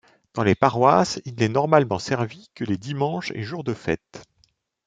[0.33, 4.23] Dans les paroisses, il n'est normalement servi que les dimanches et jours de fête.